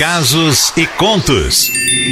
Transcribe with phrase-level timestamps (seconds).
[0.00, 1.70] casos e contos.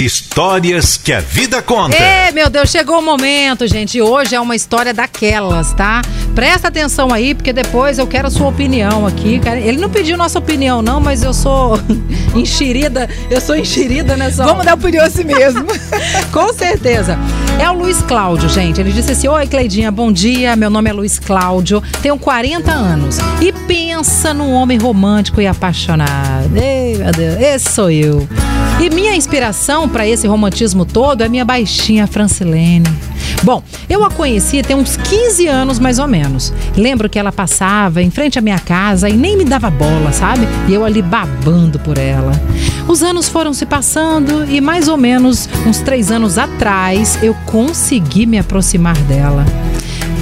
[0.00, 1.96] Histórias que a vida conta.
[1.96, 4.02] É, meu Deus, chegou o momento, gente.
[4.02, 6.02] Hoje é uma história daquelas, tá?
[6.34, 9.40] Presta atenção aí, porque depois eu quero a sua opinião aqui.
[9.64, 11.80] Ele não pediu nossa opinião, não, mas eu sou
[12.36, 14.44] enxerida, eu sou enxerida nessa.
[14.44, 15.64] Vamos dar opinião a si mesmo.
[16.30, 17.18] Com certeza.
[17.60, 18.80] É o Luiz Cláudio, gente.
[18.80, 20.56] Ele disse assim: Oi, Cleidinha, bom dia.
[20.56, 23.18] Meu nome é Luiz Cláudio, tenho 40 anos.
[23.38, 26.56] E pensa num homem romântico e apaixonado.
[26.56, 28.26] Ei, meu Deus, esse sou eu.
[28.80, 32.86] E minha inspiração para esse romantismo todo é minha baixinha Francilene.
[33.42, 36.50] Bom, eu a conheci tem uns 15 anos mais ou menos.
[36.74, 40.48] Lembro que ela passava em frente à minha casa e nem me dava bola, sabe?
[40.66, 42.32] E eu ali babando por ela.
[42.88, 48.24] Os anos foram se passando e mais ou menos uns três anos atrás eu consegui
[48.24, 49.44] me aproximar dela.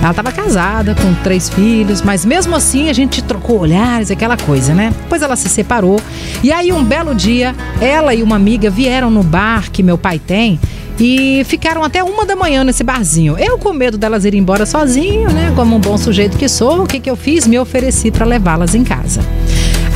[0.00, 4.74] Ela estava casada, com três filhos, mas mesmo assim a gente trocou olhares, aquela coisa,
[4.74, 4.92] né?
[5.02, 6.00] Depois ela se separou.
[6.42, 10.18] E aí, um belo dia, ela e uma amiga vieram no bar que meu pai
[10.18, 10.58] tem
[10.98, 13.36] e ficaram até uma da manhã nesse barzinho.
[13.38, 15.52] Eu, com medo delas irem embora sozinho, né?
[15.54, 17.46] Como um bom sujeito que sou, o que, que eu fiz?
[17.46, 19.20] Me ofereci para levá-las em casa.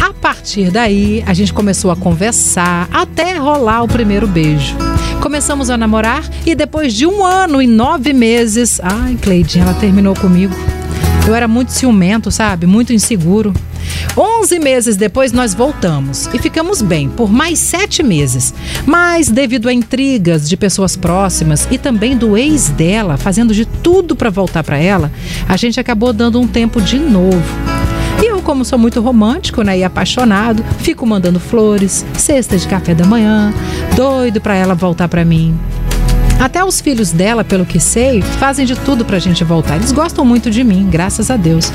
[0.00, 4.77] A partir daí, a gente começou a conversar até rolar o primeiro beijo.
[5.20, 8.80] Começamos a namorar e depois de um ano e nove meses.
[8.83, 10.55] Ai, Cleidinha, ela terminou comigo.
[11.27, 12.66] Eu era muito ciumento, sabe?
[12.66, 13.53] Muito inseguro.
[14.16, 18.55] Onze meses depois nós voltamos e ficamos bem por mais sete meses.
[18.86, 24.14] Mas devido a intrigas de pessoas próximas e também do ex dela fazendo de tudo
[24.14, 25.10] para voltar para ela,
[25.48, 27.86] a gente acabou dando um tempo de novo.
[28.47, 33.53] Como sou muito romântico né, e apaixonado, fico mandando flores, cesta de café da manhã,
[33.97, 35.58] doido para ela voltar para mim.
[36.38, 39.75] Até os filhos dela, pelo que sei, fazem de tudo pra gente voltar.
[39.75, 41.72] Eles gostam muito de mim, graças a Deus.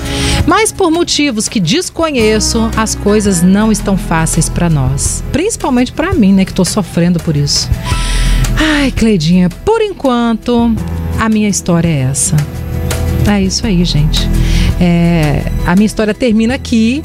[0.48, 5.22] Mas por motivos que desconheço, as coisas não estão fáceis para nós.
[5.30, 7.70] Principalmente para mim, né, que tô sofrendo por isso.
[8.58, 10.74] Ai, Cleidinha, por enquanto,
[11.20, 12.38] a minha história é essa.
[13.30, 14.30] É isso aí, gente.
[14.82, 17.02] É, a minha história termina aqui.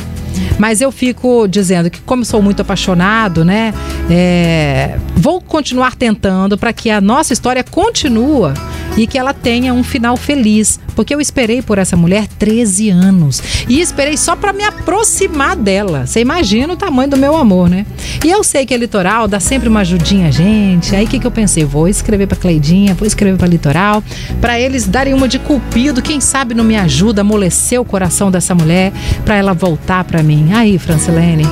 [0.59, 3.73] Mas eu fico dizendo que, como sou muito apaixonado, né?
[4.11, 8.53] É, vou continuar tentando para que a nossa história continue
[8.97, 10.81] e que ela tenha um final feliz.
[10.95, 13.43] Porque eu esperei por essa mulher 13 anos.
[13.69, 16.07] E esperei só para me aproximar dela.
[16.07, 17.85] Você imagina o tamanho do meu amor, né?
[18.25, 20.97] E eu sei que a Litoral dá sempre uma ajudinha a gente.
[20.97, 21.65] Aí o que, que eu pensei?
[21.65, 24.03] Vou escrever para Cleidinha, vou escrever para Litoral,
[24.41, 26.01] para eles darem uma de culpido.
[26.01, 28.93] Quem sabe não me ajuda a amolecer o coração dessa mulher
[29.25, 30.53] para ela voltar para mim.
[30.53, 31.45] Aí, Francilene.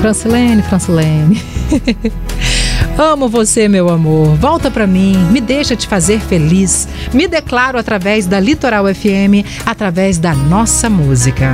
[0.00, 1.42] Francilene, Francilene.
[2.96, 4.36] Amo você, meu amor.
[4.36, 6.86] Volta para mim, me deixa te fazer feliz.
[7.12, 11.52] Me declaro através da Litoral FM, através da nossa música.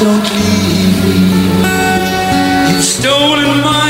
[0.00, 2.72] Don't leave me.
[2.72, 3.89] You've stolen my.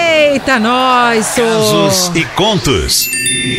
[0.41, 1.35] Eita, nós!
[1.35, 3.07] Casos e contos.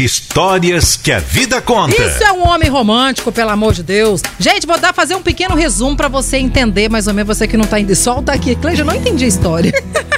[0.00, 1.94] Histórias que a vida conta.
[1.94, 4.20] Isso é um homem romântico, pelo amor de Deus.
[4.36, 7.56] Gente, vou dar fazer um pequeno resumo pra você entender, mais ou menos você que
[7.56, 7.94] não tá indo.
[7.94, 8.56] Solta aqui.
[8.56, 9.72] Cleide, eu não entendi a história.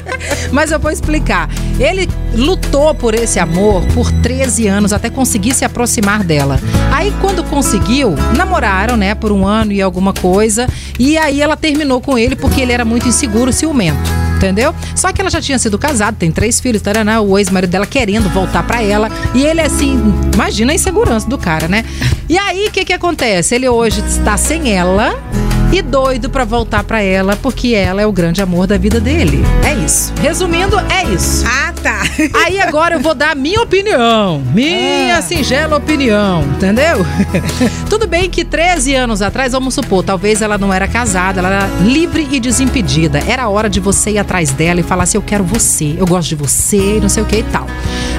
[0.50, 1.50] Mas eu vou explicar.
[1.78, 6.58] Ele lutou por esse amor por 13 anos até conseguir se aproximar dela.
[6.90, 10.66] Aí, quando conseguiu, namoraram, né, por um ano e alguma coisa.
[10.98, 14.23] E aí ela terminou com ele porque ele era muito inseguro, ciumento.
[14.44, 14.74] Entendeu?
[14.94, 18.28] Só que ela já tinha sido casada, tem três filhos, taraná, o ex-marido dela querendo
[18.28, 19.10] voltar pra ela.
[19.34, 19.98] E ele, assim,
[20.34, 21.82] imagina a insegurança do cara, né?
[22.28, 23.54] E aí, o que que acontece?
[23.54, 25.14] Ele hoje está sem ela
[25.74, 29.42] e doido pra voltar pra ela, porque ela é o grande amor da vida dele.
[29.64, 30.12] É isso.
[30.22, 31.44] Resumindo, é isso.
[31.46, 32.02] Ah, tá.
[32.44, 34.40] Aí agora eu vou dar a minha opinião.
[34.54, 35.22] Minha Ah.
[35.22, 37.04] singela opinião, entendeu?
[37.90, 41.66] Tudo bem que 13 anos atrás, vamos supor, talvez ela não era casada, ela era
[41.82, 43.20] livre e desimpedida.
[43.26, 46.28] Era hora de você ir atrás dela e falar assim: eu quero você, eu gosto
[46.28, 47.66] de você, não sei o que e tal.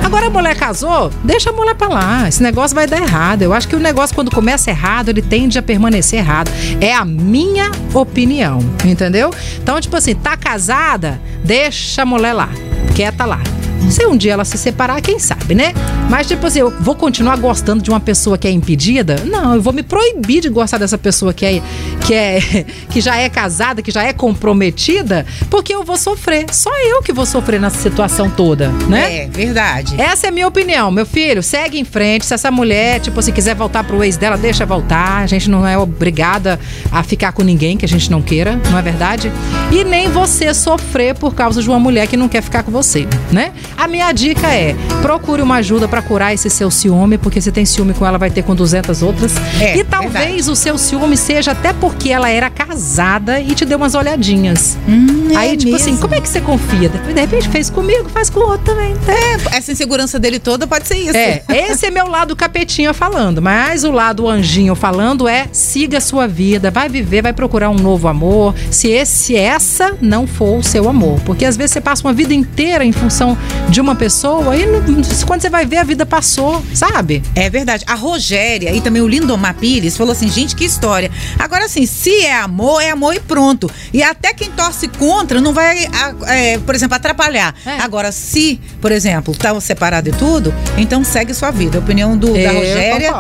[0.03, 2.27] Agora a mulher casou, deixa a mulher pra lá.
[2.27, 3.41] Esse negócio vai dar errado.
[3.41, 6.51] Eu acho que o negócio, quando começa errado, ele tende a permanecer errado.
[6.81, 7.44] É a minha
[7.93, 9.31] opinião, entendeu?
[9.57, 12.49] Então, tipo assim, tá casada, deixa a mulher lá,
[12.95, 13.41] quieta lá.
[13.89, 15.73] Se um dia ela se separar, quem sabe, né?
[16.09, 19.17] Mas, tipo assim, eu vou continuar gostando de uma pessoa que é impedida?
[19.25, 21.61] Não, eu vou me proibir de gostar dessa pessoa que é,
[22.01, 26.45] que é que já é casada, que já é comprometida, porque eu vou sofrer.
[26.51, 29.23] Só eu que vou sofrer nessa situação toda, né?
[29.23, 29.99] É, verdade.
[29.99, 31.41] Essa é a minha opinião, meu filho.
[31.43, 32.25] Segue em frente.
[32.25, 35.23] Se essa mulher, tipo, se quiser voltar pro ex dela, deixa voltar.
[35.23, 36.59] A gente não é obrigada
[36.91, 39.31] a ficar com ninguém que a gente não queira, não é verdade?
[39.71, 43.07] E nem você sofrer por causa de uma mulher que não quer ficar com você,
[43.31, 43.51] né?
[43.77, 47.65] A minha dica é: procure uma ajuda pra curar esse seu ciúme, porque se tem
[47.65, 49.33] ciúme com ela, vai ter com 200 outras.
[49.59, 50.51] É, e talvez verdade.
[50.51, 54.77] o seu ciúme seja até porque ela era casada e te deu umas olhadinhas.
[54.87, 56.01] Hum, é Aí, tipo assim, mesmo.
[56.01, 56.89] como é que você confia?
[56.89, 58.95] De repente fez comigo, faz com o outro também.
[59.07, 61.15] É, essa insegurança dele toda pode ser isso.
[61.15, 66.01] É, esse é meu lado capetinha falando, mas o lado anjinho falando é siga a
[66.01, 70.63] sua vida, vai viver, vai procurar um novo amor, se esse essa não for o
[70.63, 73.37] seu amor, porque às vezes você passa uma vida inteira em função
[73.69, 74.81] de uma pessoa e não-
[75.25, 77.21] quando você vai ver a vida passou, sabe?
[77.35, 77.83] É verdade.
[77.87, 81.11] A Rogéria e também o Lindomar Pires falou assim, gente, que história.
[81.39, 83.69] Agora, assim, se é amor, é amor e pronto.
[83.93, 85.87] E até quem torce contra não vai,
[86.27, 87.53] é, por exemplo, atrapalhar.
[87.65, 87.79] É.
[87.81, 91.77] Agora, se, por exemplo, tá separado e tudo, então segue sua vida.
[91.77, 93.11] A opinião do, da Rogéria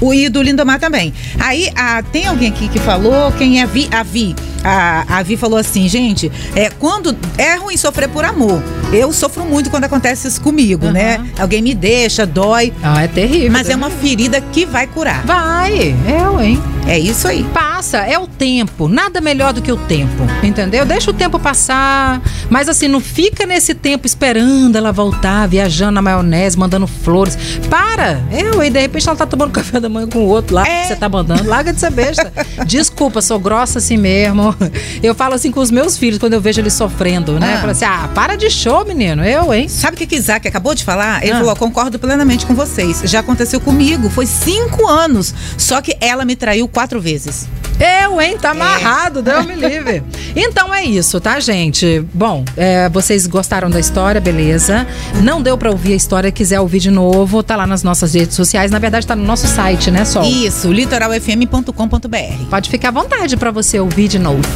[0.00, 1.12] o, e do Lindomar também.
[1.40, 3.88] Aí, a- tem alguém aqui que falou, quem é Vi?
[3.90, 4.34] A Vi.
[4.62, 8.62] A, a Vi falou assim, gente, é, quando é ruim sofrer por amor.
[8.92, 11.16] Eu sofro muito quando acontece isso comigo, né?
[11.16, 11.26] Aham.
[11.38, 12.72] Alguém me deixa, dói.
[12.82, 13.50] Ah, é terrível.
[13.50, 15.24] Mas é uma ferida que vai curar.
[15.24, 16.62] Vai, eu, hein?
[16.86, 17.42] É isso aí.
[17.44, 18.88] Passa, é o tempo.
[18.88, 20.84] Nada melhor do que o tempo, entendeu?
[20.84, 22.20] Deixa o tempo passar.
[22.50, 27.38] Mas assim, não fica nesse tempo esperando ela voltar, viajando na maionese, mandando flores.
[27.70, 28.20] Para!
[28.30, 30.82] Eu, e de repente ela tá tomando café da manhã com o outro lá É.
[30.82, 31.48] que você tá mandando.
[31.48, 32.30] Larga de ser besta.
[32.66, 34.54] Desculpa, sou grossa assim mesmo.
[35.02, 37.48] Eu falo assim com os meus filhos quando eu vejo eles sofrendo, né?
[37.48, 37.54] Ah.
[37.54, 39.24] Eu falo assim: ah, para de show, menino.
[39.24, 39.68] Eu, hein?
[39.68, 41.22] Sabe o que que Isaac acabou de falar?
[41.22, 41.38] Ele Ah.
[41.38, 43.00] falou, concordo plenamente com vocês.
[43.04, 45.34] Já aconteceu comigo, foi cinco anos.
[45.56, 47.48] Só que ela me traiu quatro vezes.
[47.80, 48.36] Eu, hein?
[48.38, 50.02] Tá amarrado, Deus me livre.
[50.36, 52.04] Então é isso, tá, gente?
[52.12, 54.86] Bom, é, vocês gostaram da história, beleza?
[55.22, 58.36] Não deu pra ouvir a história, quiser ouvir de novo, tá lá nas nossas redes
[58.36, 58.70] sociais.
[58.70, 60.24] Na verdade, tá no nosso site, né, Sol?
[60.24, 62.44] Isso, litoralfm.com.br.
[62.50, 64.44] Pode ficar à vontade pra você ouvir de novo.